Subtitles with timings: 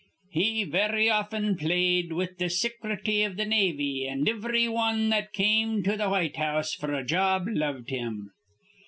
[0.31, 5.83] He very often played with th' Sicrety iv th' Navy, an' ivry wan that come
[5.83, 8.31] to th' White House f'r a job loved him.